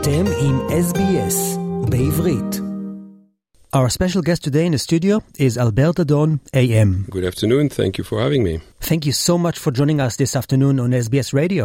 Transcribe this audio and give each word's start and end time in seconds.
אתם 0.00 0.24
עם 0.40 0.60
SBS 0.68 1.58
בעברית. 1.88 2.60
Our 3.76 3.88
special 3.88 4.22
guest 4.22 4.42
today 4.44 4.64
in 4.66 4.72
the 4.72 4.78
studio 4.78 5.14
is 5.46 5.58
Albert 5.58 5.96
Dadon 5.96 6.30
AM. 6.54 6.90
Good 7.10 7.24
afternoon. 7.30 7.68
Thank 7.68 7.92
you 7.98 8.04
for 8.04 8.20
having 8.26 8.42
me. 8.48 8.54
Thank 8.90 9.02
you 9.06 9.12
so 9.28 9.34
much 9.46 9.56
for 9.58 9.70
joining 9.78 10.00
us 10.06 10.14
this 10.16 10.32
afternoon 10.40 10.74
on 10.84 10.88
SBS 11.06 11.28
Radio. 11.42 11.64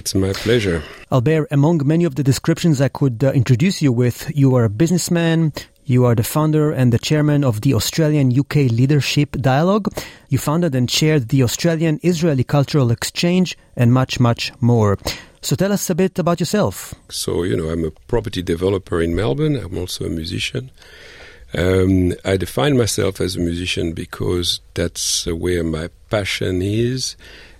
It's 0.00 0.12
my 0.24 0.32
pleasure. 0.44 0.78
Albert, 1.16 1.46
among 1.58 1.76
many 1.94 2.04
of 2.10 2.14
the 2.18 2.24
descriptions 2.32 2.76
I 2.88 2.90
could 3.00 3.18
uh, 3.22 3.30
introduce 3.42 3.76
you 3.84 3.92
with, 4.02 4.18
you 4.42 4.48
are 4.56 4.64
a 4.64 4.74
businessman, 4.82 5.38
you 5.92 6.00
are 6.06 6.14
the 6.20 6.28
founder 6.36 6.66
and 6.80 6.88
the 6.90 7.02
chairman 7.08 7.40
of 7.50 7.54
the 7.64 7.72
Australian 7.80 8.26
UK 8.42 8.54
Leadership 8.80 9.30
Dialogue. 9.52 9.86
You 10.32 10.38
founded 10.48 10.72
and 10.78 10.86
chaired 10.98 11.24
the 11.28 11.42
Australian 11.48 11.94
Israeli 12.10 12.44
Cultural 12.56 12.88
Exchange 12.90 13.48
and 13.76 13.88
much, 14.00 14.12
much 14.18 14.42
more. 14.70 14.92
So 15.44 15.54
tell 15.56 15.72
us 15.72 15.90
a 15.90 15.94
bit 15.94 16.18
about 16.18 16.40
yourself. 16.40 16.94
So, 17.10 17.42
you 17.42 17.54
know, 17.54 17.68
I'm 17.68 17.84
a 17.84 17.90
property 18.08 18.40
developer 18.42 19.02
in 19.02 19.14
Melbourne. 19.14 19.56
I'm 19.56 19.76
also 19.76 20.06
a 20.06 20.08
musician. 20.08 20.70
Um, 21.56 22.14
I 22.24 22.38
define 22.38 22.78
myself 22.78 23.20
as 23.20 23.36
a 23.36 23.40
musician 23.40 23.92
because 23.92 24.60
that's 24.72 25.26
uh, 25.26 25.36
where 25.36 25.62
my 25.62 25.90
passion 26.08 26.62
is. 26.62 27.14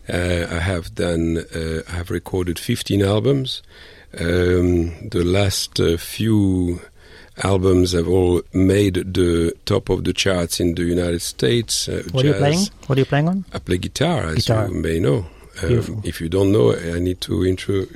Uh, 0.09 0.47
I 0.51 0.61
have 0.61 0.95
done, 0.95 1.45
uh, 1.55 1.83
I 1.87 1.93
have 1.93 2.11
recorded 2.11 2.59
15 2.59 3.03
albums. 3.03 3.63
Um, 4.19 5.09
the 5.11 5.23
last 5.23 5.79
uh, 5.79 5.99
few 5.99 6.81
albums 7.43 7.93
have 7.93 8.09
all 8.09 8.41
made 8.55 8.95
the 9.13 9.53
top 9.67 9.91
of 9.91 10.05
the 10.05 10.15
charts 10.15 10.59
in 10.59 10.75
the 10.75 10.85
United 10.85 11.21
States. 11.21 11.87
Uh, 11.89 12.03
What 12.13 12.25
are 12.25 12.29
you 12.29 12.35
playing? 12.35 12.67
What 12.87 12.97
are 12.97 13.01
you 13.03 13.07
playing 13.07 13.29
on? 13.29 13.45
I 13.53 13.59
play 13.59 13.77
guitar, 13.77 14.25
as 14.29 14.37
Guitar. 14.37 14.69
you 14.69 14.75
may 14.75 15.01
know. 15.01 15.27
Um, 15.63 15.69
Beautiful. 15.69 16.01
if 16.05 16.21
you 16.21 16.29
don't 16.29 16.51
know, 16.53 16.75
I 16.75 16.99
need 16.99 17.21
to 17.23 17.45
intro. 17.45 17.87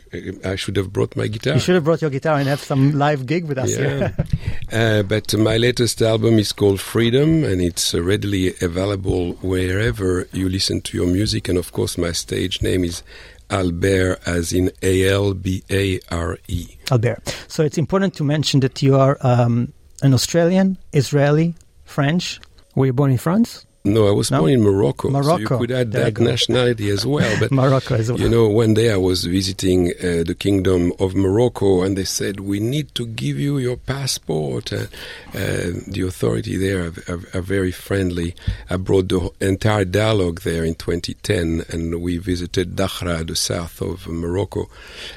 I 0.44 0.56
should 0.56 0.76
have 0.76 0.92
brought 0.92 1.16
my 1.16 1.26
guitar. 1.26 1.54
You 1.54 1.60
should 1.60 1.74
have 1.74 1.84
brought 1.84 2.00
your 2.02 2.10
guitar 2.10 2.38
and 2.38 2.48
have 2.48 2.60
some 2.60 2.92
live 3.04 3.26
gig 3.26 3.46
with 3.46 3.58
us 3.58 3.70
Yeah. 3.70 3.88
here. 3.88 4.16
Uh, 4.70 5.02
but 5.02 5.34
my 5.38 5.56
latest 5.56 6.02
album 6.02 6.38
is 6.38 6.52
called 6.52 6.78
Freedom, 6.78 7.42
and 7.42 7.62
it's 7.62 7.94
uh, 7.94 8.02
readily 8.02 8.52
available 8.60 9.32
wherever 9.40 10.28
you 10.32 10.46
listen 10.46 10.82
to 10.82 10.94
your 10.98 11.06
music. 11.06 11.48
And 11.48 11.56
of 11.56 11.72
course, 11.72 11.96
my 11.96 12.12
stage 12.12 12.60
name 12.60 12.84
is 12.84 13.02
Albare, 13.48 14.18
as 14.26 14.52
in 14.52 14.70
A 14.82 15.08
L 15.08 15.32
B 15.32 15.62
A 15.70 15.98
R 16.10 16.36
E. 16.48 16.66
Albare. 16.90 17.18
So 17.50 17.62
it's 17.64 17.78
important 17.78 18.12
to 18.16 18.24
mention 18.24 18.60
that 18.60 18.82
you 18.82 18.94
are 18.96 19.16
um, 19.22 19.72
an 20.02 20.12
Australian, 20.12 20.76
Israeli, 20.92 21.54
French. 21.86 22.38
Were 22.74 22.84
you 22.86 22.92
born 22.92 23.10
in 23.10 23.16
France? 23.18 23.64
No, 23.84 24.06
I 24.08 24.10
was 24.10 24.30
No? 24.30 24.40
born 24.40 24.50
in 24.52 24.60
Morocco, 24.62 25.08
so 25.08 25.16
you 25.16 25.22
Morocco. 25.22 25.58
could 25.58 25.70
add 25.70 25.92
There 25.92 26.10
that 26.10 26.20
nationality 26.20 26.90
as 26.90 27.06
well. 27.06 27.34
But 27.40 27.52
Morocco 27.52 27.94
as 27.94 28.10
well. 28.10 28.20
You 28.20 28.28
know, 28.28 28.46
one 28.48 28.74
day 28.74 28.92
I 28.92 28.96
was 28.96 29.24
visiting 29.24 29.92
uh, 29.92 30.24
the 30.24 30.34
Kingdom 30.38 30.92
of 30.98 31.14
Morocco, 31.14 31.82
and 31.82 31.96
they 31.96 32.04
said, 32.04 32.40
"We 32.40 32.60
need 32.60 32.94
to 32.96 33.06
give 33.06 33.38
you 33.38 33.56
your 33.58 33.76
passport." 33.76 34.72
Uh, 34.72 34.86
uh, 35.32 35.70
the 35.86 36.04
authority 36.06 36.56
there 36.56 36.86
are, 36.86 36.92
are, 37.14 37.20
are 37.34 37.40
very 37.40 37.70
friendly. 37.70 38.34
I 38.68 38.76
brought 38.76 39.08
the 39.08 39.30
entire 39.40 39.84
dialogue 39.86 40.40
there 40.42 40.64
in 40.64 40.74
2010, 40.74 41.64
and 41.70 42.02
we 42.02 42.18
visited 42.18 42.76
Dakhla, 42.76 43.26
the 43.26 43.36
south 43.36 43.80
of 43.80 44.06
Morocco, 44.08 44.68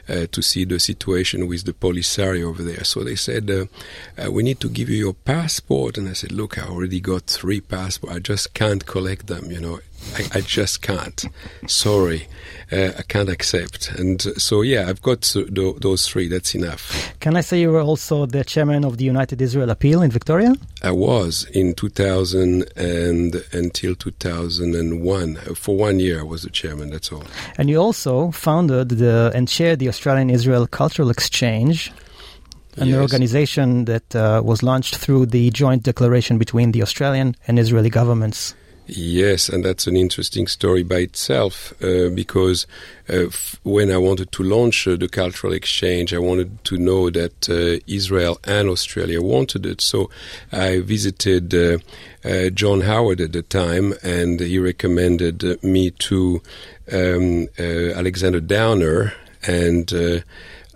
uh, 0.07 0.27
to 0.31 0.41
see 0.41 0.65
the 0.65 0.79
situation 0.79 1.47
with 1.47 1.65
the 1.65 1.73
Polisario 1.73 2.43
over 2.47 2.63
there. 2.63 2.83
So 2.83 3.03
they 3.03 3.15
said, 3.15 3.49
uh, 3.49 3.65
uh, 4.23 4.31
"We 4.31 4.43
need 4.43 4.59
to 4.61 4.69
give 4.69 4.87
you 4.89 4.97
your 4.97 5.13
passport," 5.15 5.97
and 5.97 6.07
I 6.07 6.13
said, 6.13 6.31
"Look, 6.31 6.57
I 6.57 6.67
already 6.67 7.01
got 7.01 7.23
three 7.23 7.59
passports. 7.59 8.15
I 8.15 8.19
just 8.19 8.50
can't 8.53 8.85
collect 8.85 9.27
them. 9.27 9.52
You 9.52 9.59
know." 9.61 9.80
I, 10.16 10.39
I 10.39 10.41
just 10.41 10.81
can't. 10.81 11.23
Sorry, 11.67 12.27
uh, 12.71 12.91
I 12.97 13.03
can't 13.03 13.30
accept. 13.30 13.91
And 13.91 14.19
so, 14.41 14.61
yeah, 14.61 14.89
I've 14.89 15.02
got 15.02 15.21
tho- 15.21 15.73
those 15.73 16.07
three. 16.07 16.27
That's 16.27 16.55
enough. 16.55 17.13
Can 17.19 17.35
I 17.38 17.41
say 17.41 17.61
you 17.61 17.72
were 17.72 17.81
also 17.81 18.25
the 18.25 18.44
chairman 18.44 18.83
of 18.83 18.97
the 18.97 19.05
United 19.05 19.41
Israel 19.41 19.69
Appeal 19.69 20.02
in 20.02 20.09
Victoria? 20.11 20.56
I 20.81 20.91
was 20.91 21.45
in 21.53 21.75
2000 21.75 22.66
and 22.75 23.44
until 23.53 23.95
2001. 23.95 25.38
Uh, 25.38 25.53
For 25.53 25.75
one 25.78 26.00
year, 26.00 26.22
I 26.22 26.23
was 26.23 26.41
the 26.44 26.50
chairman. 26.50 26.89
That's 26.89 27.12
all. 27.12 27.23
And 27.57 27.69
you 27.69 27.78
also 27.78 28.31
founded 28.31 28.89
the, 28.89 29.31
and 29.35 29.47
chaired 29.47 29.79
the 29.79 29.88
Australian 29.88 30.29
Israel 30.29 30.68
Cultural 30.68 31.09
Exchange, 31.09 31.91
an 32.77 32.87
Yes. 32.89 32.99
organization 33.01 33.85
that 33.85 34.15
uh, 34.15 34.41
was 34.43 34.61
launched 34.63 34.95
through 34.97 35.27
the 35.27 35.49
joint 35.51 35.83
declaration 35.83 36.37
between 36.37 36.71
the 36.71 36.81
Australian 36.81 37.35
and 37.47 37.59
Israeli 37.59 37.89
governments. 37.89 38.55
Yes, 38.87 39.47
and 39.47 39.63
that's 39.63 39.87
an 39.87 39.95
interesting 39.95 40.47
story 40.47 40.83
by 40.83 40.97
itself 40.97 41.71
uh, 41.81 42.09
because 42.09 42.67
uh, 43.09 43.27
f- 43.27 43.57
when 43.63 43.89
I 43.89 43.95
wanted 43.97 44.31
to 44.33 44.43
launch 44.43 44.85
uh, 44.85 44.97
the 44.97 45.07
cultural 45.07 45.53
exchange, 45.53 46.13
I 46.13 46.17
wanted 46.17 46.61
to 46.65 46.77
know 46.77 47.09
that 47.11 47.49
uh, 47.49 47.79
Israel 47.87 48.39
and 48.43 48.67
Australia 48.67 49.21
wanted 49.21 49.65
it. 49.65 49.79
So 49.81 50.09
I 50.51 50.81
visited 50.81 51.53
uh, 51.53 51.77
uh, 52.25 52.49
John 52.49 52.81
Howard 52.81 53.21
at 53.21 53.31
the 53.31 53.43
time, 53.43 53.93
and 54.03 54.39
he 54.41 54.59
recommended 54.59 55.63
me 55.63 55.91
to 55.91 56.41
um, 56.91 57.47
uh, 57.59 57.63
Alexander 57.95 58.41
Downer 58.41 59.13
and. 59.47 59.93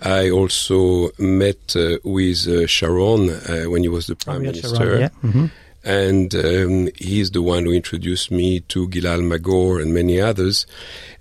I 0.06 0.30
also 0.30 1.10
met 1.18 1.76
uh, 1.76 1.98
with 2.04 2.48
uh, 2.48 2.68
Sharon 2.68 3.30
uh, 3.32 3.64
when 3.72 3.82
he 3.82 3.90
was 3.90 4.06
the 4.06 4.16
prime 4.16 4.42
Ariel 4.46 4.54
minister 4.54 4.76
Sharon, 4.76 5.02
yeah. 5.02 5.10
Mhm. 5.24 5.52
and 5.84 6.36
um, 6.36 6.90
he's 6.96 7.32
the 7.32 7.42
one 7.42 7.66
who 7.66 7.72
introduced 7.74 8.30
me 8.30 8.60
to 8.72 8.88
Gilal 8.88 9.24
Magor 9.24 9.80
and 9.82 9.96
many 9.96 10.22
others. 10.22 10.68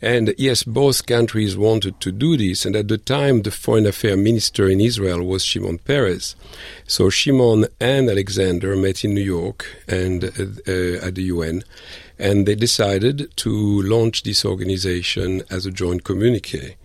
And 0.02 0.34
yes, 0.36 0.64
both 0.64 1.06
countries 1.06 1.56
wanted 1.56 1.98
to 2.00 2.12
do 2.12 2.36
this, 2.36 2.66
and 2.66 2.76
at 2.76 2.88
the 2.88 2.98
time, 2.98 3.40
the 3.40 3.50
foreign 3.50 3.86
affairs 3.86 4.18
minister 4.18 4.68
in 4.68 4.80
Israel 4.82 5.22
was 5.24 5.42
Shimon 5.44 5.78
Peres. 5.78 6.36
So 6.86 7.08
Shimon 7.08 7.66
and 7.80 8.10
Alexander 8.10 8.76
met 8.76 9.02
in 9.02 9.14
New 9.14 9.22
York 9.38 9.66
and 9.88 10.24
uh, 10.24 10.28
uh, 10.68 11.06
at 11.06 11.14
the 11.14 11.24
UN, 11.34 11.64
and 12.18 12.44
they 12.46 12.54
decided 12.54 13.34
to 13.36 13.82
launch 13.82 14.24
this 14.24 14.44
organization 14.44 15.42
as 15.50 15.64
a 15.64 15.70
joint 15.70 16.04
communique. 16.04 16.76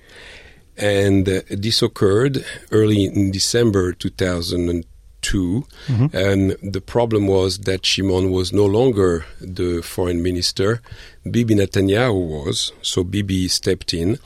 And 0.79 1.27
uh, 1.27 1.41
this 1.49 1.81
occurred 1.81 2.45
early 2.71 3.05
in 3.05 3.31
December 3.31 3.93
2002. 3.93 5.65
And 6.13 6.51
the 6.63 6.81
problem 6.81 7.27
was 7.27 7.59
that 7.59 7.85
Shimon 7.85 8.31
was 8.31 8.53
no 8.53 8.65
longer 8.65 9.25
the 9.41 9.81
foreign 9.81 10.23
minister. 10.23 10.81
Bibi 11.29 11.55
Netanyahu 11.55 12.45
was. 12.45 12.71
So 12.81 13.03
Bibi 13.03 13.49
stepped 13.49 13.93
in. 13.93 14.17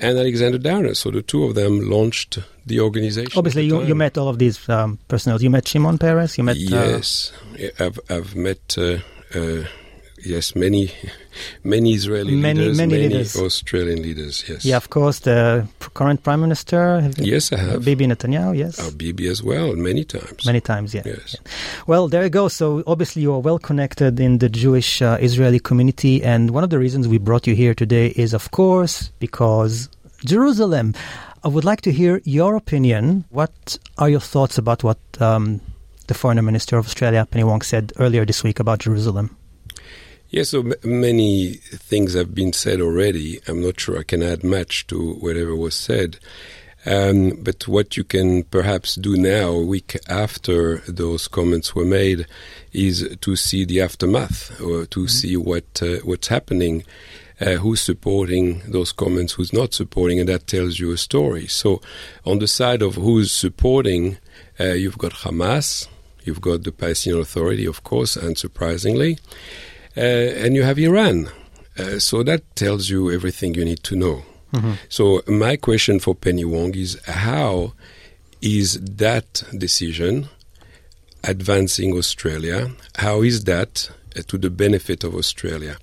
And 0.00 0.16
Alexander 0.16 0.58
Downer. 0.58 0.94
So 0.94 1.10
the 1.10 1.22
two 1.22 1.44
of 1.44 1.54
them 1.54 1.90
launched 1.90 2.38
the 2.64 2.80
organization. 2.80 3.32
Obviously, 3.36 3.68
the 3.68 3.76
you, 3.76 3.82
you 3.88 3.94
met 3.94 4.16
all 4.16 4.28
of 4.28 4.38
these 4.38 4.68
um, 4.68 4.98
personnel. 5.08 5.42
You 5.42 5.50
met 5.50 5.66
Shimon 5.66 5.98
Peres. 5.98 6.38
You 6.38 6.44
met 6.44 6.56
uh, 6.56 6.60
Yes, 6.60 7.32
Yeah, 7.56 7.70
I've 7.80 7.98
I've 8.08 8.36
met 8.36 8.78
uh, 8.78 8.98
uh, 9.34 9.64
yes 10.24 10.54
many 10.56 10.90
many 11.64 11.92
Israeli 11.94 12.34
Many- 12.36 12.60
leaders, 12.60 12.76
many 12.76 12.92
many 12.92 13.08
leaders. 13.08 13.36
Australian 13.36 14.02
leaders. 14.02 14.44
Yes. 14.48 14.64
yeah, 14.64 14.76
of 14.76 14.90
course, 14.90 15.20
the 15.20 15.66
current 15.94 16.22
prime 16.22 16.40
minister. 16.40 17.10
Yes, 17.18 17.52
I 17.52 17.58
have. 17.58 17.84
Bibi 17.84 18.06
Netanyahu. 18.06 18.56
Yes. 18.56 18.78
Uh, 18.78 18.90
Bibi 18.96 19.28
as 19.28 19.42
well, 19.42 19.74
many 19.76 20.04
times. 20.04 20.44
Many 20.46 20.60
times, 20.60 20.94
yeah. 20.94 21.02
Yes. 21.04 21.34
Yeah. 21.34 21.50
Well, 21.86 22.08
there 22.08 22.22
you 22.24 22.30
go. 22.30 22.48
So 22.48 22.82
obviously, 22.86 23.22
you 23.22 23.32
are 23.32 23.40
well 23.40 23.58
connected 23.58 24.18
in 24.20 24.38
the 24.38 24.48
Jewish 24.48 25.00
uh, 25.02 25.18
Israeli 25.20 25.60
community, 25.60 26.22
and 26.22 26.50
one 26.50 26.64
of 26.64 26.70
the 26.70 26.78
reasons 26.78 27.06
we 27.08 27.18
brought 27.18 27.46
you 27.46 27.54
here 27.54 27.74
today 27.74 28.08
is, 28.16 28.34
of 28.34 28.50
course, 28.50 29.10
because 29.18 29.88
Jerusalem. 30.24 30.94
I 31.44 31.48
would 31.48 31.64
like 31.64 31.82
to 31.82 31.92
hear 31.92 32.20
your 32.24 32.56
opinion. 32.56 33.24
What 33.30 33.78
are 33.96 34.10
your 34.10 34.18
thoughts 34.18 34.58
about 34.58 34.82
what 34.82 34.98
um, 35.20 35.60
the 36.08 36.14
Foreign 36.14 36.44
Minister 36.44 36.76
of 36.78 36.86
Australia, 36.86 37.24
Penny 37.30 37.44
Wong, 37.44 37.62
said 37.62 37.92
earlier 38.00 38.24
this 38.26 38.42
week 38.42 38.58
about 38.58 38.80
Jerusalem? 38.80 39.36
Yes, 40.30 40.50
so 40.50 40.60
m- 40.60 40.74
many 40.84 41.54
things 41.54 42.12
have 42.12 42.34
been 42.34 42.52
said 42.52 42.82
already. 42.82 43.40
I'm 43.48 43.62
not 43.62 43.80
sure 43.80 43.98
I 43.98 44.02
can 44.02 44.22
add 44.22 44.44
much 44.44 44.86
to 44.88 45.14
whatever 45.14 45.56
was 45.56 45.74
said. 45.74 46.18
Um, 46.84 47.38
but 47.42 47.66
what 47.66 47.96
you 47.96 48.04
can 48.04 48.42
perhaps 48.44 48.94
do 48.94 49.16
now, 49.16 49.48
a 49.48 49.64
week 49.64 49.96
after 50.08 50.78
those 50.86 51.28
comments 51.28 51.74
were 51.74 51.84
made, 51.84 52.26
is 52.72 53.16
to 53.22 53.36
see 53.36 53.64
the 53.64 53.80
aftermath, 53.80 54.60
or 54.60 54.84
to 54.86 55.08
see 55.08 55.36
what 55.36 55.82
uh, 55.82 55.96
what's 56.04 56.28
happening, 56.28 56.84
uh, 57.40 57.54
who's 57.54 57.80
supporting 57.80 58.60
those 58.70 58.92
comments, 58.92 59.32
who's 59.32 59.52
not 59.52 59.72
supporting, 59.74 60.20
and 60.20 60.28
that 60.28 60.46
tells 60.46 60.78
you 60.78 60.92
a 60.92 60.98
story. 60.98 61.46
So, 61.46 61.80
on 62.24 62.38
the 62.38 62.46
side 62.48 62.82
of 62.82 62.94
who's 62.94 63.32
supporting, 63.32 64.18
uh, 64.60 64.74
you've 64.74 64.98
got 64.98 65.12
Hamas, 65.12 65.88
you've 66.24 66.40
got 66.40 66.64
the 66.64 66.72
Palestinian 66.72 67.22
Authority, 67.22 67.66
of 67.66 67.82
course, 67.82 68.16
unsurprisingly, 68.16 69.18
and 70.00 70.54
you 70.54 70.62
have 70.62 70.78
Iran. 70.78 71.30
Uh, 71.78 71.98
so 71.98 72.22
that 72.22 72.42
tells 72.56 72.90
you 72.90 73.10
everything 73.10 73.54
you 73.54 73.64
need 73.64 73.82
to 73.84 73.96
know. 73.96 74.22
So 74.88 75.22
my 75.26 75.56
question 75.56 76.00
for 76.00 76.14
Penny 76.14 76.44
Wong 76.44 76.74
is 76.74 76.98
how 77.06 77.74
is 78.40 78.80
that 78.80 79.42
decision 79.56 80.28
advancing 81.24 81.96
Australia? 81.96 82.70
How 82.96 83.22
is 83.22 83.44
that 83.44 83.90
uh, 83.90 83.94
to 84.26 84.38
the 84.38 84.50
benefit 84.50 85.04
of 85.04 85.14
Australia. 85.14 85.76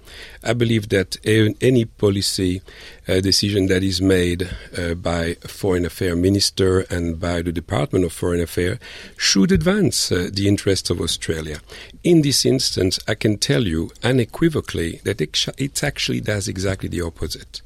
I 0.44 0.54
believe 0.54 0.90
that 0.90 1.18
any 1.26 1.86
policy 1.86 2.62
uh, 3.08 3.22
decision 3.22 3.68
that 3.68 3.84
is 3.84 4.02
made 4.02 4.50
uh, 4.78 4.96
by 4.96 5.38
a 5.44 5.48
foreign 5.48 5.86
affairs 5.86 6.18
minister 6.18 6.82
and 6.90 7.20
by 7.20 7.42
the 7.42 7.52
Department 7.52 8.06
of 8.06 8.14
Foreign 8.14 8.42
Affairs 8.42 8.80
should 9.18 9.52
advance 9.52 10.12
uh, 10.12 10.30
the 10.32 10.48
interests 10.48 10.90
of 10.90 11.02
Australia. 11.02 11.60
In 12.04 12.22
this 12.22 12.46
instance, 12.46 13.00
I 13.08 13.16
can 13.16 13.38
tell 13.38 13.64
you 13.64 13.92
unequivocally 14.04 15.02
that 15.04 15.22
it, 15.22 15.46
it 15.58 15.84
actually 15.84 16.22
does 16.22 16.48
exactly 16.48 16.90
the 16.90 17.02
opposite. 17.02 17.62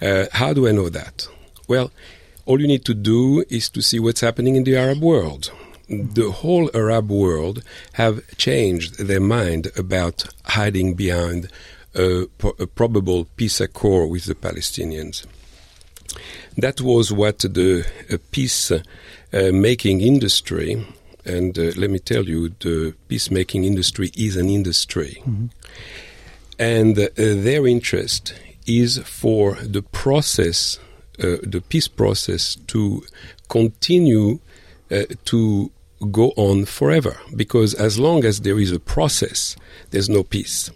Uh, 0.00 0.26
how 0.32 0.52
do 0.52 0.66
I 0.68 0.72
know 0.72 0.88
that? 0.88 1.28
Well, 1.68 1.90
all 2.46 2.60
you 2.60 2.66
need 2.66 2.84
to 2.84 2.94
do 2.94 3.44
is 3.48 3.70
to 3.70 3.80
see 3.80 3.98
what's 3.98 4.20
happening 4.20 4.56
in 4.56 4.64
the 4.64 4.76
Arab 4.76 5.00
world 5.00 5.50
the 5.88 6.30
whole 6.30 6.70
Arab 6.74 7.10
world 7.10 7.62
have 7.94 8.22
changed 8.36 8.98
their 8.98 9.20
mind 9.20 9.70
about 9.76 10.26
hiding 10.44 10.94
behind 10.94 11.50
a, 11.94 12.26
a 12.58 12.66
probable 12.66 13.26
peace 13.36 13.60
accord 13.60 14.10
with 14.10 14.24
the 14.24 14.34
Palestinians. 14.34 15.26
That 16.56 16.80
was 16.80 17.12
what 17.12 17.38
the 17.40 17.84
uh, 18.10 18.16
peace 18.30 18.70
uh, 18.70 18.80
making 19.32 20.00
industry, 20.00 20.86
and 21.24 21.58
uh, 21.58 21.72
let 21.76 21.90
me 21.90 21.98
tell 21.98 22.24
you, 22.24 22.50
the 22.60 22.94
peacemaking 23.08 23.64
industry 23.64 24.10
is 24.16 24.36
an 24.36 24.48
industry. 24.48 25.18
Mm-hmm. 25.20 25.46
And 26.58 26.98
uh, 26.98 27.08
their 27.16 27.66
interest 27.66 28.34
is 28.66 28.98
for 28.98 29.56
the 29.56 29.82
process, 29.82 30.78
uh, 31.18 31.36
the 31.42 31.62
peace 31.68 31.88
process, 31.88 32.56
to 32.68 33.02
continue 33.48 34.38
uh, 34.90 35.02
to 35.24 35.70
go 36.04 36.32
on 36.36 36.64
forever 36.64 37.16
because 37.34 37.74
as 37.74 37.98
long 37.98 38.24
as 38.24 38.40
there 38.40 38.58
is 38.58 38.72
a 38.72 38.80
process, 38.80 39.56
there's 39.90 40.08
no 40.08 40.22
peace. 40.22 40.70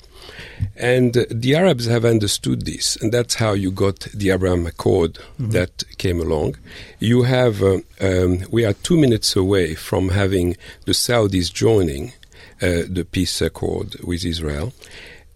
And 0.76 1.16
uh, 1.16 1.24
the 1.30 1.54
Arabs 1.54 1.86
have 1.86 2.04
understood 2.04 2.64
this, 2.64 2.96
and 2.96 3.12
that's 3.12 3.36
how 3.36 3.52
you 3.52 3.70
got 3.70 4.00
the 4.14 4.30
Abraham 4.30 4.66
Accord 4.66 5.14
mm-hmm. 5.14 5.50
that 5.50 5.84
came 5.98 6.20
along. 6.20 6.56
You 6.98 7.22
have, 7.22 7.62
uh, 7.62 7.78
um, 8.00 8.40
we 8.50 8.64
are 8.64 8.72
two 8.72 8.96
minutes 8.96 9.34
away 9.36 9.74
from 9.74 10.10
having 10.10 10.56
the 10.84 10.92
Saudis 10.92 11.52
joining 11.52 12.12
uh, 12.60 12.82
the 12.88 13.06
peace 13.10 13.40
accord 13.40 13.96
with 14.04 14.24
Israel, 14.24 14.72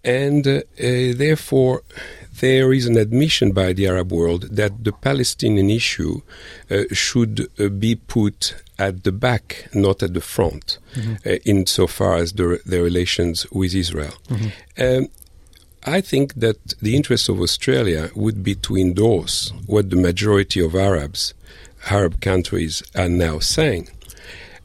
and 0.03 0.45
uh, 0.45 0.61
uh, 0.79 1.13
therefore 1.15 1.83
there 2.39 2.73
is 2.73 2.85
an 2.85 2.97
admission 2.97 3.51
by 3.51 3.73
the 3.73 3.87
Arab 3.87 4.11
world 4.11 4.55
that 4.55 4.83
the 4.83 4.91
Palestinian 4.91 5.69
issue 5.69 6.21
uh, 6.69 6.83
should 6.91 7.47
uh, 7.59 7.69
be 7.69 7.95
put 7.95 8.55
at 8.79 9.03
the 9.03 9.11
back, 9.11 9.67
not 9.73 10.01
at 10.01 10.13
the 10.13 10.21
front, 10.21 10.77
mm-hmm. 10.95 11.15
uh, 11.25 11.35
insofar 11.45 12.15
as 12.15 12.33
the, 12.33 12.59
the 12.65 12.81
relations 12.81 13.49
with 13.51 13.73
Israel. 13.73 14.13
Mm-hmm. 14.29 14.83
Um, 14.83 15.07
I 15.85 16.01
think 16.01 16.35
that 16.35 16.57
the 16.81 16.95
interest 16.95 17.29
of 17.29 17.41
Australia 17.41 18.09
would 18.15 18.41
be 18.41 18.55
to 18.55 18.77
endorse 18.77 19.51
what 19.65 19.89
the 19.89 19.97
majority 19.97 20.63
of 20.63 20.75
Arabs, 20.75 21.33
Arab 21.89 22.21
countries, 22.21 22.81
are 22.95 23.09
now 23.09 23.39
saying. 23.39 23.89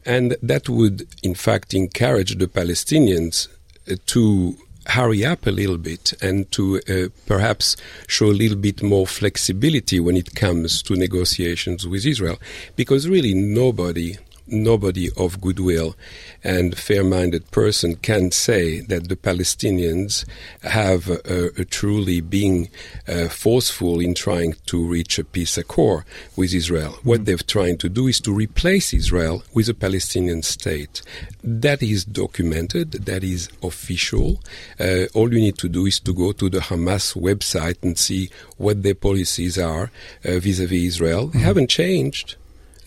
And 0.05 0.37
that 0.41 0.69
would, 0.69 1.07
in 1.21 1.35
fact, 1.35 1.73
encourage 1.73 2.37
the 2.37 2.47
Palestinians 2.47 3.49
uh, 3.89 3.95
to 4.07 4.57
hurry 4.89 5.25
up 5.25 5.45
a 5.45 5.51
little 5.51 5.77
bit 5.77 6.13
and 6.21 6.51
to 6.51 6.79
uh, 6.89 7.09
perhaps 7.25 7.77
show 8.07 8.27
a 8.27 8.39
little 8.41 8.57
bit 8.57 8.81
more 8.81 9.07
flexibility 9.07 9.99
when 9.99 10.17
it 10.17 10.35
comes 10.35 10.81
to 10.83 10.95
negotiations 10.95 11.87
with 11.87 12.05
Israel, 12.05 12.37
because 12.75 13.07
really 13.07 13.33
nobody 13.33 14.17
nobody 14.51 15.09
of 15.17 15.41
goodwill 15.41 15.95
and 16.43 16.77
fair-minded 16.77 17.49
person 17.51 17.95
can 17.95 18.31
say 18.31 18.81
that 18.81 19.09
the 19.09 19.15
Palestinians 19.15 20.25
have 20.63 21.09
uh, 21.09 21.49
truly 21.69 22.21
been 22.21 22.69
uh, 23.07 23.27
forceful 23.27 23.99
in 23.99 24.13
trying 24.13 24.55
to 24.65 24.85
reach 24.85 25.19
a 25.19 25.23
peace 25.23 25.57
accord 25.57 26.03
with 26.35 26.53
Israel. 26.53 26.91
Mm-hmm. 26.93 27.09
What 27.09 27.25
they're 27.25 27.37
trying 27.37 27.77
to 27.79 27.89
do 27.89 28.07
is 28.07 28.19
to 28.21 28.33
replace 28.33 28.93
Israel 28.93 29.43
with 29.53 29.69
a 29.69 29.73
Palestinian 29.73 30.43
state. 30.43 31.01
That 31.43 31.81
is 31.81 32.05
documented. 32.05 32.91
That 32.91 33.23
is 33.23 33.49
official. 33.63 34.41
Uh, 34.79 35.05
all 35.13 35.33
you 35.33 35.39
need 35.39 35.57
to 35.59 35.69
do 35.69 35.85
is 35.85 35.99
to 36.01 36.13
go 36.13 36.31
to 36.33 36.49
the 36.49 36.59
Hamas 36.59 37.15
website 37.15 37.81
and 37.83 37.97
see 37.97 38.29
what 38.57 38.83
their 38.83 38.95
policies 38.95 39.57
are 39.57 39.91
uh, 40.25 40.39
vis-a-vis 40.39 40.83
Israel. 40.83 41.27
They 41.27 41.39
mm-hmm. 41.39 41.45
haven't 41.45 41.69
changed. 41.69 42.35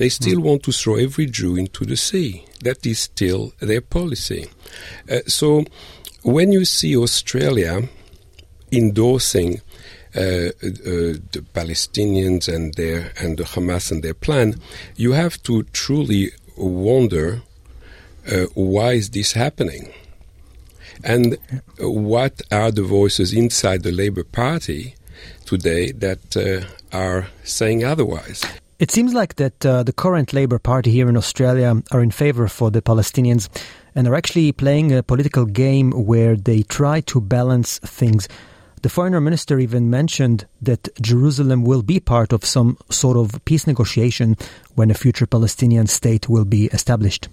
They 0.02 0.08
still 0.08 0.40
mm. 0.40 0.42
want 0.42 0.64
to 0.64 0.72
throw 0.72 0.96
every 0.96 1.26
Jew 1.26 1.54
into 1.54 1.84
the 1.84 1.96
sea. 1.96 2.44
That 2.64 2.84
is 2.84 2.98
still 2.98 3.52
their 3.60 3.80
policy. 3.80 4.48
Uh, 5.08 5.18
so 5.28 5.64
when 6.24 6.50
you 6.50 6.64
see 6.64 6.96
Australia 6.96 7.88
endorsing 8.72 9.60
uh, 10.16 10.18
uh, 10.20 10.50
the 11.30 11.44
Palestinians 11.54 12.52
and 12.52 12.74
their 12.74 13.12
and 13.22 13.38
the 13.38 13.44
Hamas 13.44 13.92
and 13.92 14.02
their 14.02 14.14
plan, 14.14 14.56
you 14.96 15.12
have 15.12 15.40
to 15.44 15.62
truly 15.72 16.32
wonder 16.56 17.42
uh, 18.26 18.46
why 18.54 18.94
is 18.94 19.10
this 19.10 19.34
happening, 19.34 19.92
and 21.04 21.38
what 21.78 22.42
are 22.50 22.72
the 22.72 22.82
voices 22.82 23.32
inside 23.32 23.84
the 23.84 23.92
Labour 23.92 24.24
Party 24.24 24.96
today 25.44 25.92
that 25.92 26.36
uh, 26.36 26.66
are 26.90 27.28
saying 27.44 27.84
otherwise. 27.84 28.44
It 28.82 28.90
seems 28.90 29.14
like 29.14 29.36
that 29.36 29.64
uh, 29.64 29.84
the 29.84 29.92
current 29.92 30.32
Labour 30.32 30.58
Party 30.58 30.90
here 30.90 31.08
in 31.08 31.16
Australia 31.16 31.80
are 31.92 32.02
in 32.02 32.10
favour 32.10 32.48
for 32.48 32.68
the 32.72 32.82
Palestinians 32.82 33.48
and 33.94 34.08
are 34.08 34.14
actually 34.16 34.50
playing 34.50 34.90
a 34.90 35.04
political 35.04 35.44
game 35.44 35.92
where 35.92 36.34
they 36.34 36.64
try 36.64 37.00
to 37.02 37.20
balance 37.20 37.78
things. 37.78 38.26
The 38.82 38.88
foreign 38.88 39.22
minister 39.22 39.60
even 39.60 39.88
mentioned 39.88 40.46
that 40.60 40.88
Jerusalem 41.00 41.62
will 41.62 41.82
be 41.82 42.00
part 42.00 42.32
of 42.32 42.44
some 42.44 42.76
sort 42.90 43.16
of 43.16 43.44
peace 43.44 43.68
negotiation 43.68 44.36
when 44.74 44.90
a 44.90 44.94
future 44.94 45.28
Palestinian 45.28 45.86
state 45.86 46.28
will 46.28 46.44
be 46.44 46.64
established. 46.72 47.28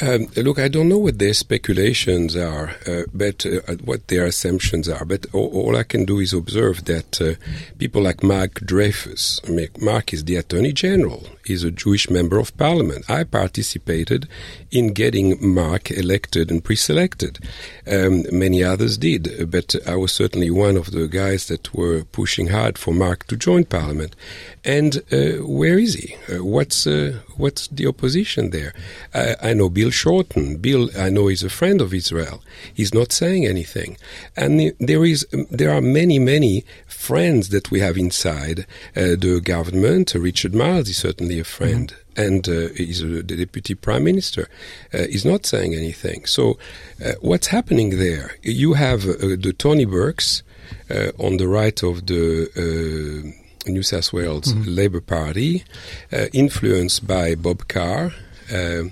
Um, 0.00 0.28
look, 0.36 0.58
I 0.58 0.68
don't 0.68 0.88
know 0.88 0.98
what 0.98 1.18
their 1.18 1.34
speculations 1.34 2.34
are, 2.34 2.76
uh, 2.86 3.02
but 3.12 3.44
uh, 3.44 3.74
what 3.84 4.08
their 4.08 4.24
assumptions 4.24 4.88
are. 4.88 5.04
But 5.04 5.26
all, 5.34 5.50
all, 5.52 5.76
I 5.76 5.82
can 5.82 6.06
do 6.06 6.18
is 6.18 6.32
observe 6.32 6.86
that 6.86 7.20
uh, 7.20 7.34
people 7.78 8.02
like 8.02 8.22
Mark 8.22 8.60
Dreyfus, 8.60 9.40
I 9.46 9.50
mean, 9.50 9.68
Mark 9.80 10.14
is 10.14 10.24
the 10.24 10.36
Attorney 10.36 10.72
General, 10.72 11.26
he's 11.44 11.62
a 11.62 11.70
Jewish 11.70 12.08
member 12.08 12.38
of 12.38 12.56
Parliament. 12.56 13.08
I 13.10 13.24
participated 13.24 14.28
in 14.70 14.94
getting 14.94 15.36
Mark 15.54 15.90
elected 15.90 16.50
and 16.50 16.64
pre-selected. 16.64 17.38
Um, 17.86 18.24
many 18.32 18.64
others 18.64 18.96
did, 18.96 19.50
but 19.50 19.74
I 19.86 19.96
was 19.96 20.12
certainly 20.12 20.50
one 20.50 20.76
of 20.76 20.92
the 20.92 21.06
guys 21.06 21.48
that 21.48 21.74
were 21.74 22.04
pushing 22.04 22.48
hard 22.48 22.78
for 22.78 22.94
Mark 22.94 23.26
to 23.26 23.36
join 23.36 23.64
Parliament. 23.64 24.16
And 24.64 25.02
uh, 25.12 25.44
where 25.44 25.78
is 25.78 25.94
he? 25.94 26.16
Uh, 26.32 26.44
what's 26.44 26.86
uh, 26.86 27.20
what's 27.42 27.68
the 27.68 27.86
opposition 27.86 28.50
there? 28.50 28.72
I 29.14 29.52
know 29.52 29.68
Bill 29.68 29.90
Shorten. 29.90 30.56
Bill, 30.56 30.88
I 30.98 31.10
know, 31.10 31.28
is 31.28 31.42
a 31.42 31.50
friend 31.50 31.80
of 31.80 31.92
Israel. 31.92 32.42
He's 32.72 32.94
not 32.94 33.12
saying 33.12 33.46
anything. 33.46 33.96
And 34.36 34.72
there 34.78 35.04
is 35.04 35.26
there 35.50 35.72
are 35.76 35.80
many 35.80 36.18
many 36.18 36.64
friends 36.86 37.48
that 37.48 37.70
we 37.70 37.80
have 37.80 37.96
inside 37.98 38.60
uh, 38.96 39.16
the 39.18 39.40
government. 39.44 40.14
Richard 40.14 40.54
Marles 40.54 40.88
is 40.88 40.98
certainly 40.98 41.38
a 41.38 41.44
friend. 41.44 41.88
Mm-hmm 41.88 41.98
and 42.14 42.46
uh, 42.48 42.68
he's 42.76 43.00
the 43.00 43.22
deputy 43.22 43.74
prime 43.74 44.04
minister. 44.04 44.48
Uh, 44.92 45.06
he's 45.08 45.24
not 45.24 45.46
saying 45.46 45.74
anything. 45.74 46.26
So, 46.26 46.58
uh, 47.04 47.12
what's 47.20 47.46
happening 47.46 47.98
there? 47.98 48.36
You 48.42 48.74
have 48.74 49.08
uh, 49.08 49.36
the 49.38 49.54
Tony 49.56 49.86
Burkes 49.86 50.42
uh, 50.90 51.12
on 51.18 51.38
the 51.38 51.48
right 51.48 51.82
of 51.82 52.06
the 52.06 52.48
uh, 52.54 53.41
New 53.66 53.82
South 53.82 54.12
Wales 54.12 54.52
mm-hmm. 54.52 54.70
Labour 54.70 55.00
Party, 55.00 55.64
uh, 56.12 56.26
influenced 56.32 57.06
by 57.06 57.34
Bob 57.34 57.68
Carr. 57.68 58.12
Uh, 58.52 58.84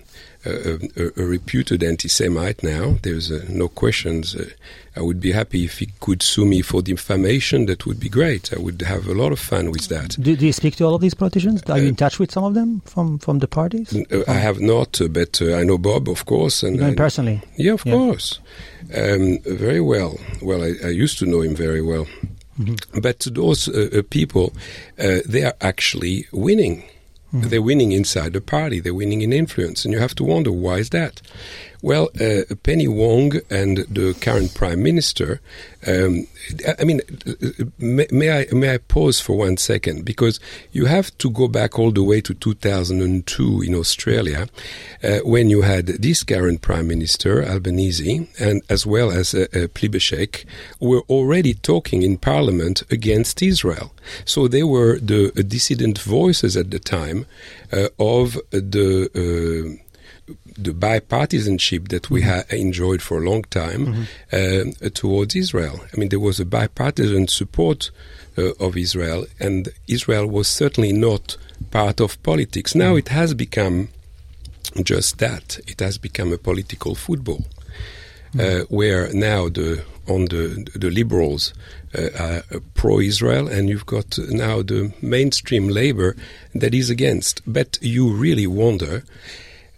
a, 0.45 0.75
a, 0.97 1.23
a, 1.23 1.25
reputed 1.27 1.83
anti-Semite 1.83 2.63
now. 2.63 2.97
There's 3.03 3.31
uh, 3.31 3.45
no 3.49 3.69
questions. 3.69 4.35
Uh, 4.35 4.49
I 4.97 5.03
would 5.03 5.21
be 5.21 5.33
happy 5.33 5.65
if 5.65 5.79
he 5.79 5.91
could 6.01 6.23
sue 6.23 6.47
me 6.47 6.63
for 6.63 6.83
defamation. 6.83 7.67
That 7.67 7.87
would 7.87 8.01
be 8.01 8.09
great. 8.09 8.53
I 8.53 8.59
would 8.59 8.81
have 8.83 9.07
a 9.07 9.15
lot 9.15 9.33
of 9.33 9.39
fun 9.39 9.71
with 9.71 9.89
that. 9.89 10.17
Do, 10.19 10.35
do 10.37 10.47
you 10.47 10.53
speak 10.53 10.77
to 10.77 10.85
all 10.85 10.95
of 10.95 11.01
these 11.01 11.15
politicians? 11.15 11.63
Are 11.65 11.79
you 11.79 11.89
in 11.89 11.97
touch 11.97 12.19
with 12.19 12.33
some 12.33 12.45
of 12.45 12.55
them 12.55 12.81
from, 12.87 13.19
from 13.19 13.39
the 13.39 13.49
parties? 13.49 13.95
Uh, 14.11 14.25
I 14.27 14.35
have 14.35 14.61
not, 14.61 15.01
uh, 15.01 15.09
but 15.09 15.41
uh, 15.43 15.55
I 15.55 15.63
know 15.63 15.79
Bob, 15.79 16.09
of 16.09 16.25
course. 16.25 16.63
And 16.63 16.83
I, 16.83 16.95
personally? 16.95 17.43
Yeah, 17.57 17.75
of 17.75 17.85
yeah. 17.85 17.93
course. 17.93 18.41
Um, 18.97 19.39
very 19.45 19.81
well. 19.81 20.19
Well, 20.43 20.63
I, 20.63 20.73
I 20.85 20.89
used 20.89 21.19
to 21.19 21.27
know 21.27 21.43
him 21.43 21.55
very 21.55 21.83
well. 21.83 22.07
Mm-hmm. 22.61 23.01
But 23.01 23.21
to 23.21 23.31
those 23.31 23.69
uh, 23.69 23.89
uh, 23.99 24.03
people, 24.11 24.53
uh, 24.99 25.19
they 25.27 25.45
are 25.45 25.55
actually 25.61 26.27
winning. 26.33 26.83
Mm-hmm. 27.33 27.49
They're 27.49 27.63
winning 27.63 27.93
inside 27.93 28.33
the 28.33 28.41
party. 28.41 28.81
They're 28.81 28.93
winning 28.93 29.23
in 29.23 29.33
influence, 29.33 29.85
and 29.85 29.95
you 29.95 30.01
have 30.01 30.15
to 30.17 30.25
wonder 30.25 30.53
why 30.53 30.79
is 30.79 30.91
that. 30.91 31.23
Well, 31.83 32.11
uh, 32.21 32.55
Penny 32.63 32.89
Wong 32.89 33.33
and 33.49 33.79
the 33.79 34.15
current 34.21 34.55
Prime 34.55 34.83
Minister. 34.83 35.41
Um, 35.87 36.27
I 36.79 36.85
mean, 36.85 37.01
may, 37.79 38.07
may, 38.11 38.31
I 38.31 38.47
may 38.53 38.75
I 38.75 38.79
pause 38.79 39.19
for 39.19 39.39
one 39.39 39.57
second 39.57 40.05
because 40.05 40.41
you 40.73 40.85
have 40.87 41.17
to 41.19 41.31
go 41.31 41.49
back 41.49 41.79
all 41.79 41.91
the 41.91 42.03
way 42.03 42.21
to 42.21 42.35
2002 42.35 43.63
in 43.63 43.75
Australia, 43.75 44.49
uh, 45.03 45.21
when 45.25 45.49
you 45.49 45.63
had 45.63 45.87
this 45.87 46.23
current 46.23 46.61
Prime 46.61 46.87
Minister 46.87 47.43
Albanese 47.43 48.29
and 48.39 48.63
as 48.69 48.85
well 48.85 49.11
as 49.11 49.35
uh, 49.35 49.47
uh, 49.55 49.67
were 50.81 51.03
already 51.09 51.55
talking 51.55 52.03
in 52.03 52.19
Parliament 52.19 52.83
against 52.91 53.43
Israel. 53.43 53.93
So 54.27 54.49
they 54.49 54.63
were 54.63 54.99
the 54.99 55.31
dissident 55.31 55.99
voices 55.99 56.59
at 56.59 56.71
the 56.71 56.79
time 56.79 57.25
uh, 57.73 57.89
of 57.99 58.39
the 58.51 59.09
uh, 59.15 59.90
the 60.65 60.73
bipartisanship 60.73 61.89
that 61.89 62.11
we 62.11 62.23
mm-hmm. 62.23 62.55
enjoyed 62.55 63.03
for 63.03 63.19
a 63.19 63.31
long 63.31 63.43
time 63.45 64.07
mm-hmm. 64.33 64.87
uh, 64.87 64.89
towards 64.91 65.35
Israel. 65.35 65.81
I 65.93 65.97
mean, 65.97 66.09
there 66.09 66.21
was 66.21 66.41
a 66.41 66.45
bipartisan 66.45 67.29
support 67.29 67.91
uh, 68.39 68.53
of 68.61 68.77
Israel, 68.77 69.27
and 69.39 69.69
Israel 69.89 70.27
was 70.27 70.49
certainly 70.49 70.93
not 70.93 71.37
part 71.71 72.01
of 72.01 72.23
politics. 72.23 72.75
Now 72.75 72.91
mm-hmm. 72.91 72.99
it 72.99 73.09
has 73.09 73.35
become 73.35 73.89
just 74.83 75.19
that. 75.19 75.59
It 75.67 75.81
has 75.81 75.99
become 75.99 76.33
a 76.33 76.39
political 76.39 76.95
football, 76.95 77.45
uh, 78.35 78.39
mm-hmm. 78.39 78.75
where 78.75 79.13
now 79.13 79.49
the 79.49 79.85
on 80.07 80.27
the 80.27 80.67
the 80.75 80.91
liberals 80.91 81.55
uh, 81.97 82.09
are 82.19 82.61
pro-Israel, 82.75 83.49
and 83.49 83.69
you've 83.69 83.87
got 83.87 84.19
now 84.19 84.63
the 84.63 84.93
mainstream 85.03 85.69
Labour 85.69 86.17
that 86.55 86.75
is 86.75 86.91
against. 86.91 87.43
But 87.47 87.79
you 87.81 88.13
really 88.13 88.47
wonder. 88.47 89.03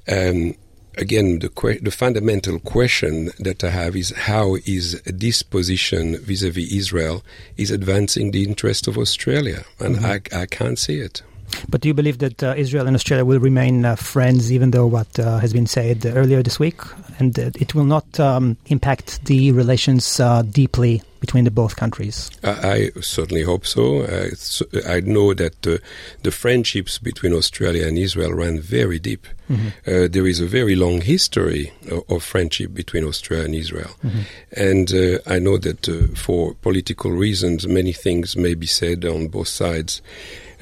Um, 0.08 0.54
again, 0.96 1.38
the, 1.38 1.48
que- 1.48 1.78
the 1.80 1.90
fundamental 1.90 2.58
question 2.58 3.30
that 3.38 3.64
I 3.64 3.70
have 3.70 3.96
is 3.96 4.10
how 4.10 4.56
is 4.66 5.00
this 5.02 5.42
position 5.42 6.18
vis-à-vis 6.18 6.72
Israel 6.72 7.22
is 7.56 7.70
advancing 7.70 8.30
the 8.30 8.44
interest 8.44 8.88
of 8.88 8.98
Australia, 8.98 9.64
and 9.78 9.96
mm-hmm. 9.96 10.34
I, 10.34 10.42
I 10.42 10.46
can't 10.46 10.78
see 10.78 10.98
it. 10.98 11.22
But 11.68 11.80
do 11.80 11.88
you 11.88 11.94
believe 11.94 12.18
that 12.18 12.42
uh, 12.42 12.54
Israel 12.56 12.86
and 12.86 12.96
Australia 12.96 13.24
will 13.24 13.40
remain 13.40 13.84
uh, 13.84 13.96
friends, 13.96 14.52
even 14.52 14.70
though 14.70 14.86
what 14.86 15.18
uh, 15.18 15.38
has 15.38 15.52
been 15.52 15.66
said 15.66 16.04
earlier 16.06 16.42
this 16.42 16.58
week, 16.58 16.80
and 17.18 17.36
it 17.38 17.74
will 17.74 17.84
not 17.84 18.18
um, 18.20 18.56
impact 18.66 19.24
the 19.24 19.52
relations 19.52 20.20
uh, 20.20 20.42
deeply 20.42 21.02
between 21.22 21.44
the 21.44 21.50
both 21.50 21.76
countries? 21.76 22.30
I, 22.42 22.90
I 22.96 23.00
certainly 23.00 23.44
hope 23.44 23.64
so. 23.64 24.02
I 24.86 25.00
know 25.00 25.32
that 25.34 25.66
uh, 25.66 25.78
the 26.22 26.32
friendships 26.32 26.98
between 26.98 27.32
Australia 27.32 27.86
and 27.86 27.96
Israel 27.96 28.32
run 28.32 28.60
very 28.60 28.98
deep. 28.98 29.26
Mm-hmm. 29.48 29.68
Uh, 29.86 30.08
there 30.08 30.26
is 30.26 30.40
a 30.40 30.46
very 30.46 30.74
long 30.74 31.00
history 31.00 31.72
of, 31.90 32.02
of, 32.10 32.22
friendship 32.22 32.74
between 32.74 33.04
Australia 33.04 33.44
and 33.44 33.54
Israel. 33.54 33.90
Mm-hmm. 34.04 34.20
And 34.56 34.92
uh, 34.92 35.18
I 35.26 35.38
know 35.38 35.58
that 35.58 35.88
uh, 35.88 36.14
for 36.16 36.54
political 36.54 37.12
reasons, 37.12 37.68
many 37.68 37.92
things 37.92 38.36
may 38.36 38.54
be 38.54 38.66
said 38.66 39.04
on 39.04 39.28
both 39.28 39.48
sides 39.48 40.02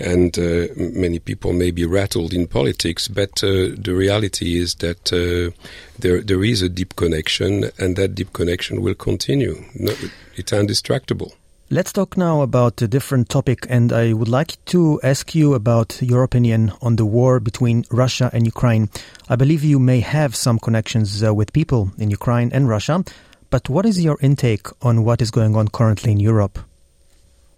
and 0.00 0.38
uh, 0.38 0.68
many 0.76 1.18
people 1.18 1.52
may 1.52 1.70
be 1.70 1.84
rattled 1.84 2.32
in 2.32 2.46
politics, 2.46 3.08
but 3.08 3.44
uh, 3.44 3.74
the 3.76 3.94
reality 3.94 4.58
is 4.58 4.76
that 4.76 5.12
uh, 5.12 5.54
there 5.98 6.20
there 6.22 6.42
is 6.42 6.62
a 6.62 6.68
deep 6.68 6.96
connection, 6.96 7.70
and 7.78 7.96
that 7.96 8.14
deep 8.14 8.32
connection 8.32 8.80
will 8.82 8.94
continue. 8.94 9.64
No, 9.74 9.92
it's 10.36 10.52
indestructible. 10.52 11.32
Let's 11.72 11.92
talk 11.92 12.16
now 12.16 12.42
about 12.42 12.82
a 12.82 12.88
different 12.88 13.28
topic, 13.28 13.64
and 13.70 13.92
I 13.92 14.12
would 14.12 14.28
like 14.28 14.56
to 14.66 15.00
ask 15.04 15.36
you 15.36 15.54
about 15.54 16.02
your 16.02 16.24
opinion 16.24 16.72
on 16.82 16.96
the 16.96 17.06
war 17.06 17.38
between 17.38 17.84
Russia 17.92 18.28
and 18.32 18.44
Ukraine. 18.44 18.88
I 19.28 19.36
believe 19.36 19.62
you 19.62 19.78
may 19.78 20.00
have 20.00 20.34
some 20.34 20.58
connections 20.58 21.22
uh, 21.22 21.32
with 21.32 21.52
people 21.52 21.92
in 21.96 22.10
Ukraine 22.10 22.50
and 22.52 22.68
Russia, 22.68 23.04
but 23.50 23.68
what 23.68 23.86
is 23.86 24.02
your 24.02 24.18
intake 24.20 24.66
on 24.82 25.04
what 25.04 25.22
is 25.22 25.30
going 25.30 25.54
on 25.54 25.68
currently 25.68 26.10
in 26.10 26.18
Europe? 26.18 26.58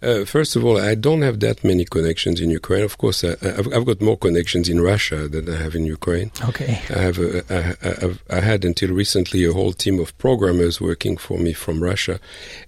Uh, 0.03 0.25
first 0.25 0.55
of 0.55 0.65
all, 0.65 0.77
I 0.77 0.95
don't 0.95 1.21
have 1.21 1.39
that 1.39 1.63
many 1.63 1.85
connections 1.85 2.41
in 2.41 2.49
Ukraine. 2.49 2.83
Of 2.83 2.97
course, 2.97 3.23
I, 3.23 3.37
have 3.41 3.71
I've 3.73 3.85
got 3.85 4.01
more 4.01 4.17
connections 4.17 4.67
in 4.67 4.81
Russia 4.81 5.29
than 5.29 5.49
I 5.49 5.55
have 5.55 5.75
in 5.75 5.85
Ukraine. 5.85 6.31
Okay. 6.43 6.81
I 6.89 6.99
have 6.99 7.19
a, 7.19 7.43
I, 7.49 8.05
I've, 8.05 8.23
I 8.29 8.41
had 8.41 8.65
until 8.65 8.89
recently 8.89 9.45
a 9.45 9.53
whole 9.53 9.71
team 9.71 9.99
of 9.99 10.17
programmers 10.17 10.81
working 10.81 11.15
for 11.15 11.37
me 11.39 11.53
from 11.53 11.81
Russia. 11.81 12.19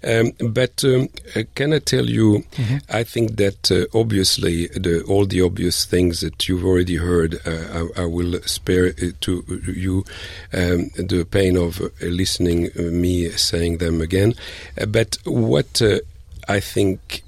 Um, 0.04 0.32
but 0.50 0.84
um, 0.86 1.10
uh, 1.36 1.44
can 1.56 1.74
I 1.74 1.80
tell 1.80 2.06
you? 2.06 2.46
Mm-hmm. 2.54 2.78
I 2.90 3.04
think 3.04 3.36
that 3.36 3.70
uh, 3.70 3.98
obviously 3.98 4.68
the, 4.68 5.04
all 5.04 5.26
the 5.26 5.42
obvious 5.42 5.84
things 5.84 6.22
that 6.22 6.48
you've 6.48 6.64
already 6.64 6.96
heard, 6.96 7.36
uh, 7.46 7.88
I, 7.98 8.04
I, 8.04 8.06
will 8.06 8.40
spare 8.44 8.94
to 8.94 9.62
you 9.76 10.06
um, 10.54 10.90
the 10.96 11.28
pain 11.30 11.58
of 11.58 11.82
listening 12.02 12.70
me 12.78 13.30
saying 13.32 13.80
them 13.80 14.00
again. 14.00 14.36
but 14.88 15.18
what 15.26 15.82
I 16.48 16.60
think 16.60 17.24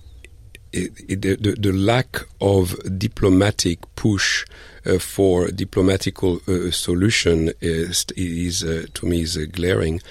the, 0.72 1.36
the, 1.36 1.56
the, 1.60 1.72
lack 1.72 2.18
of 2.42 2.76
diplomatic 2.98 3.80
push 3.96 4.46
uh, 4.86 5.00
for 5.00 5.48
diplomatical 5.48 6.40
uh, 6.48 6.72
solution 6.72 7.52
is, 7.62 8.06
is 8.16 8.64
uh, 8.64 8.86
to 8.94 9.06
me 9.06 9.22
is 9.22 9.38
uh, 9.38 9.46
glaring. 9.52 10.02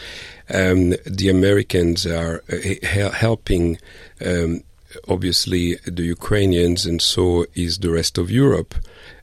Um, 0.52 0.94
the 1.04 1.28
Americans 1.28 2.06
are 2.06 2.42
uh, 2.50 3.10
helping, 3.10 3.78
um, 4.24 4.62
obviously, 5.08 5.76
the 5.86 6.04
Ukrainians, 6.04 6.86
and 6.86 7.02
so 7.02 7.46
is 7.54 7.78
the 7.78 7.90
rest 7.90 8.18
of 8.18 8.30
Europe. 8.30 8.74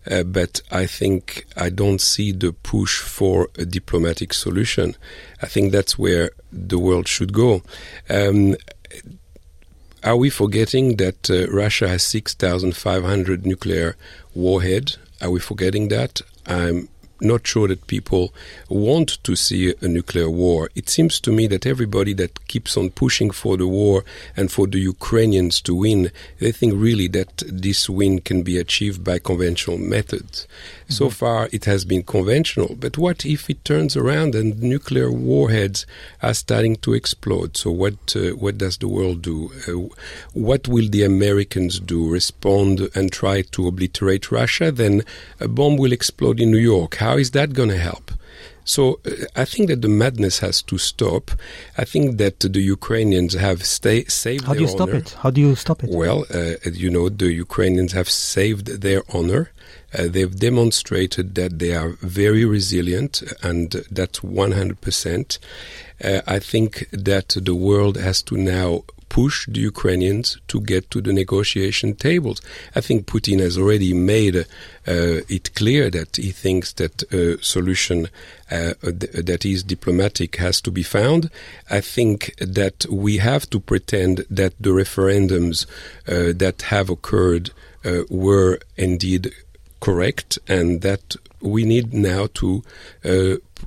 Uh, 0.09 0.23
but 0.23 0.61
I 0.69 0.85
think 0.85 1.45
I 1.55 1.69
don't 1.69 2.01
see 2.01 2.33
the 2.33 2.51
push 2.51 2.99
for 2.99 3.49
a 3.57 3.65
diplomatic 3.65 4.33
solution. 4.33 4.95
I 5.41 5.47
think 5.47 5.71
that's 5.71 5.97
where 5.97 6.31
the 6.51 6.77
world 6.77 7.07
should 7.07 7.31
go. 7.31 7.63
Um, 8.09 8.55
are 10.03 10.17
we 10.17 10.29
forgetting 10.29 10.97
that 10.97 11.29
uh, 11.29 11.47
Russia 11.47 11.87
has 11.87 12.03
6,500 12.03 13.45
nuclear 13.45 13.95
warheads? 14.35 14.97
Are 15.21 15.31
we 15.31 15.39
forgetting 15.39 15.87
that? 15.89 16.21
I'm 16.45 16.89
not 17.23 17.47
sure 17.47 17.67
that 17.67 17.87
people 17.87 18.33
want 18.69 19.23
to 19.23 19.35
see 19.35 19.73
a 19.81 19.87
nuclear 19.87 20.29
war. 20.29 20.69
It 20.75 20.89
seems 20.89 21.19
to 21.21 21.31
me 21.31 21.47
that 21.47 21.65
everybody 21.65 22.13
that 22.13 22.47
keeps 22.47 22.77
on 22.77 22.89
pushing 22.91 23.31
for 23.31 23.57
the 23.57 23.67
war 23.67 24.03
and 24.35 24.51
for 24.51 24.67
the 24.67 24.79
Ukrainians 24.79 25.61
to 25.61 25.75
win, 25.75 26.11
they 26.39 26.51
think 26.51 26.73
really 26.75 27.07
that 27.09 27.43
this 27.47 27.89
win 27.89 28.19
can 28.19 28.43
be 28.43 28.57
achieved 28.57 29.03
by 29.03 29.19
conventional 29.19 29.77
methods. 29.77 30.47
Mm-hmm. 30.83 30.93
So 30.93 31.09
far, 31.09 31.49
it 31.51 31.65
has 31.65 31.85
been 31.85 32.03
conventional. 32.03 32.75
But 32.75 32.97
what 32.97 33.25
if 33.25 33.49
it 33.49 33.63
turns 33.63 33.95
around 33.95 34.35
and 34.35 34.61
nuclear 34.61 35.11
warheads 35.11 35.85
are 36.21 36.33
starting 36.33 36.75
to 36.77 36.93
explode? 36.93 37.57
So 37.57 37.71
what 37.71 38.15
uh, 38.15 38.31
what 38.31 38.57
does 38.57 38.77
the 38.77 38.87
world 38.87 39.21
do? 39.21 39.51
Uh, 39.67 39.93
what 40.33 40.67
will 40.67 40.89
the 40.89 41.03
Americans 41.03 41.79
do? 41.79 42.09
Respond 42.09 42.89
and 42.95 43.11
try 43.11 43.41
to 43.41 43.67
obliterate 43.67 44.31
Russia? 44.31 44.71
Then 44.71 45.03
a 45.39 45.47
bomb 45.47 45.77
will 45.77 45.91
explode 45.91 46.39
in 46.39 46.51
New 46.51 46.57
York. 46.57 46.95
How 46.95 47.12
is 47.17 47.31
that 47.31 47.53
going 47.53 47.69
to 47.69 47.77
help? 47.77 48.11
So 48.65 48.99
uh, 49.05 49.11
I 49.35 49.45
think 49.45 49.67
that 49.69 49.81
the 49.81 49.89
madness 49.89 50.39
has 50.39 50.61
to 50.63 50.77
stop. 50.77 51.31
I 51.77 51.85
think 51.85 52.17
that 52.17 52.39
the 52.39 52.61
Ukrainians 52.61 53.33
have 53.33 53.65
stay, 53.65 54.05
saved. 54.05 54.45
How 54.45 54.53
do 54.53 54.61
you 54.61 54.67
stop 54.67 54.89
honor. 54.89 54.99
it? 54.99 55.15
How 55.19 55.29
do 55.29 55.41
you 55.41 55.55
stop 55.55 55.83
it? 55.83 55.89
Well, 55.89 56.25
uh, 56.33 56.55
you 56.71 56.89
know, 56.89 57.09
the 57.09 57.31
Ukrainians 57.33 57.91
have 57.91 58.09
saved 58.09 58.81
their 58.81 59.03
honor. 59.13 59.51
Uh, 59.93 60.07
they've 60.07 60.35
demonstrated 60.35 61.35
that 61.35 61.59
they 61.59 61.75
are 61.75 61.89
very 62.01 62.45
resilient, 62.45 63.21
and 63.41 63.71
that's 63.91 64.19
100%. 64.19 65.39
Uh, 66.03 66.21
I 66.25 66.39
think 66.39 66.87
that 66.91 67.29
the 67.39 67.55
world 67.55 67.97
has 67.97 68.21
to 68.23 68.37
now 68.37 68.83
push 69.13 69.45
the 69.47 69.59
Ukrainians 69.59 70.39
to 70.47 70.59
get 70.59 70.89
to 70.89 70.99
the 70.99 71.13
negotiation 71.13 71.93
tables. 71.93 72.41
I 72.75 72.81
think 72.81 73.05
Putin 73.05 73.39
has 73.41 73.59
already 73.59 73.93
made 73.93 74.35
uh, 74.35 74.45
it 75.37 75.53
clear 75.53 75.91
that 75.91 76.15
he 76.15 76.31
thinks 76.31 76.73
that 76.73 77.03
a 77.13 77.37
solution 77.43 78.09
uh, 78.49 78.73
that 78.81 79.45
is 79.45 79.61
diplomatic 79.63 80.37
has 80.37 80.59
to 80.61 80.71
be 80.71 80.81
found. 80.81 81.29
I 81.69 81.79
think 81.79 82.33
that 82.37 82.87
we 82.89 83.17
have 83.17 83.47
to 83.51 83.59
pretend 83.59 84.25
that 84.31 84.53
the 84.59 84.71
referendums 84.71 85.67
uh, 86.07 86.33
that 86.35 86.63
have 86.63 86.89
occurred 86.89 87.51
uh, 87.85 88.05
were 88.09 88.57
indeed 88.77 89.31
correct 89.79 90.39
and 90.47 90.81
that 90.81 91.15
we 91.39 91.65
need 91.65 91.93
now 91.93 92.29
to 92.33 92.63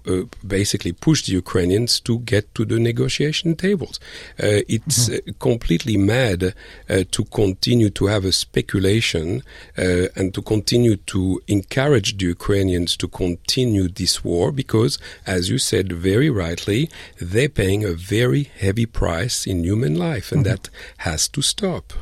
uh, 0.06 0.22
basically 0.46 0.92
push 0.92 1.24
the 1.26 1.32
Ukrainians 1.32 2.00
to 2.00 2.20
get 2.20 2.54
to 2.54 2.64
the 2.64 2.78
negotiation 2.78 3.56
tables. 3.56 4.00
Uh, 4.42 4.62
it's 4.68 5.08
mm-hmm. 5.08 5.30
Uh, 5.30 5.32
completely 5.38 5.96
mad 5.96 6.42
uh, 6.42 7.04
to 7.10 7.24
continue 7.24 7.90
to 7.90 8.06
have 8.06 8.24
a 8.24 8.32
speculation 8.32 9.42
uh, 9.78 10.06
and 10.16 10.34
to 10.34 10.42
continue 10.42 10.96
to 10.96 11.40
encourage 11.48 12.18
the 12.18 12.26
Ukrainians 12.26 12.96
to 12.96 13.08
continue 13.08 13.88
this 13.88 14.24
war 14.24 14.52
because, 14.52 14.98
as 15.26 15.48
you 15.50 15.58
said 15.58 15.92
very 15.92 16.30
rightly, 16.30 16.90
they're 17.20 17.48
paying 17.48 17.84
a 17.84 17.92
very 17.92 18.44
heavy 18.44 18.86
price 18.86 19.46
in 19.46 19.64
human 19.64 19.94
life, 19.94 20.32
and 20.32 20.44
mm-hmm. 20.44 20.62
that 20.62 20.70
has 20.98 21.28
to 21.28 21.42
stop. 21.42 21.92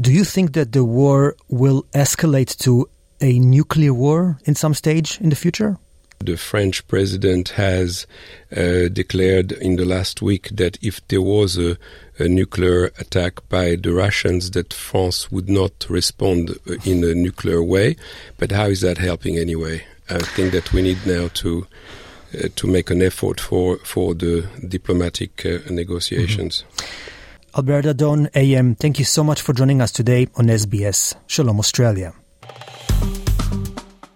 Do 0.00 0.10
you 0.12 0.24
think 0.24 0.52
that 0.54 0.72
the 0.72 0.84
war 0.84 1.36
will 1.48 1.84
escalate 1.92 2.56
to 2.58 2.88
a 3.20 3.38
nuclear 3.38 3.92
war 3.92 4.38
in 4.44 4.54
some 4.54 4.74
stage 4.74 5.18
in 5.20 5.28
the 5.28 5.36
future? 5.36 5.78
The 6.22 6.36
French 6.36 6.86
president 6.86 7.48
has 7.50 8.06
uh, 8.54 8.88
declared 8.92 9.52
in 9.52 9.76
the 9.76 9.86
last 9.86 10.20
week 10.20 10.50
that 10.52 10.76
if 10.82 11.00
there 11.08 11.22
was 11.22 11.56
a, 11.56 11.78
a, 12.18 12.28
nuclear 12.28 12.90
attack 12.98 13.48
by 13.48 13.76
the 13.76 13.94
Russians, 13.94 14.50
that 14.50 14.74
France 14.74 15.32
would 15.32 15.48
not 15.48 15.86
respond 15.88 16.50
uh, 16.50 16.74
in 16.84 17.02
a 17.04 17.14
nuclear 17.14 17.62
way. 17.62 17.96
But 18.36 18.52
how 18.52 18.66
is 18.66 18.82
that 18.82 18.98
helping 18.98 19.38
anyway? 19.38 19.86
I 20.10 20.18
think 20.18 20.52
that 20.52 20.74
we 20.74 20.82
need 20.82 20.98
now 21.06 21.28
to 21.40 21.66
uh, 22.34 22.48
to 22.54 22.66
make 22.66 22.90
an 22.90 23.00
effort 23.00 23.40
for 23.40 23.78
for 23.78 24.14
the 24.14 24.46
diplomatic 24.68 25.46
uh, 25.46 25.60
negotiations. 25.70 26.64
Mm-hmm. 26.76 27.56
Albert 27.56 27.86
Dadon, 27.86 28.28
AM, 28.34 28.74
thank 28.74 28.98
you 28.98 29.06
so 29.06 29.24
much 29.24 29.40
for 29.40 29.54
joining 29.54 29.80
us 29.80 29.90
today 29.90 30.28
on 30.36 30.48
SBS. 30.48 31.14
Shalom 31.26 31.58
Australia. 31.58 32.12